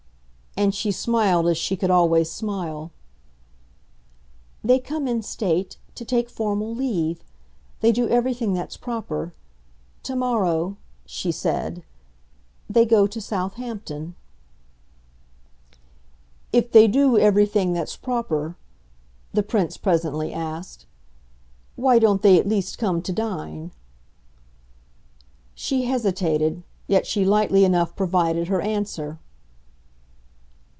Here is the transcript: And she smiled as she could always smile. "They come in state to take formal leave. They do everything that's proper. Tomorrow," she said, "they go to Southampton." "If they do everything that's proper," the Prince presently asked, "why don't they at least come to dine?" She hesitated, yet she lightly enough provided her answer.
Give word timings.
And 0.57 0.75
she 0.75 0.91
smiled 0.91 1.47
as 1.47 1.57
she 1.57 1.77
could 1.77 1.89
always 1.89 2.29
smile. 2.29 2.91
"They 4.61 4.79
come 4.79 5.07
in 5.07 5.21
state 5.21 5.77
to 5.95 6.03
take 6.03 6.29
formal 6.29 6.75
leave. 6.75 7.23
They 7.79 7.93
do 7.93 8.09
everything 8.09 8.53
that's 8.53 8.75
proper. 8.75 9.33
Tomorrow," 10.03 10.75
she 11.05 11.31
said, 11.31 11.83
"they 12.69 12.85
go 12.85 13.07
to 13.07 13.21
Southampton." 13.21 14.13
"If 16.51 16.69
they 16.73 16.85
do 16.87 17.17
everything 17.17 17.71
that's 17.71 17.95
proper," 17.95 18.57
the 19.31 19.43
Prince 19.43 19.77
presently 19.77 20.33
asked, 20.33 20.85
"why 21.77 21.97
don't 21.97 22.21
they 22.21 22.37
at 22.37 22.45
least 22.47 22.77
come 22.77 23.01
to 23.03 23.13
dine?" 23.13 23.71
She 25.55 25.85
hesitated, 25.85 26.61
yet 26.87 27.07
she 27.07 27.23
lightly 27.23 27.63
enough 27.63 27.95
provided 27.95 28.49
her 28.49 28.59
answer. 28.59 29.17